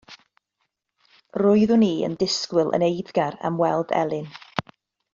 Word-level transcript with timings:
Roeddwn 1.41 1.85
i 1.89 1.91
yn 2.07 2.17
disgwyl 2.23 2.75
yn 2.79 2.89
eiddgar 2.91 3.41
am 3.51 3.63
weld 3.65 3.95
Elin. 4.03 4.37